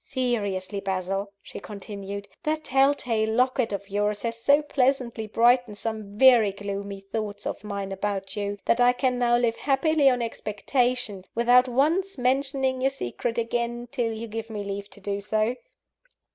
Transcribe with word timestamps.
Seriously, 0.03 0.79
Basil," 0.79 1.31
she 1.43 1.59
continued, 1.59 2.27
"that 2.41 2.63
telltale 2.63 3.29
locket 3.29 3.71
of 3.71 3.87
yours 3.87 4.23
has 4.23 4.35
so 4.41 4.63
pleasantly 4.63 5.27
brightened 5.27 5.77
some 5.77 6.17
very 6.17 6.51
gloomy 6.51 7.01
thoughts 7.11 7.45
of 7.45 7.63
mine 7.63 7.91
about 7.91 8.35
you, 8.35 8.57
that 8.65 8.81
I 8.81 8.93
can 8.93 9.19
now 9.19 9.37
live 9.37 9.57
happily 9.57 10.09
on 10.09 10.23
expectation, 10.23 11.25
without 11.35 11.67
once 11.67 12.17
mentioning 12.17 12.81
your 12.81 12.89
secret 12.89 13.37
again, 13.37 13.89
till 13.91 14.11
you 14.11 14.25
give 14.27 14.49
me 14.49 14.63
leave 14.63 14.89
to 14.89 14.99
do 14.99 15.21
so." 15.21 15.55